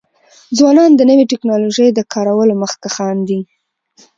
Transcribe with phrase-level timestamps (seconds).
[0.57, 3.39] ځوانان د نوی ټکنالوژی د کارولو مخکښان دي.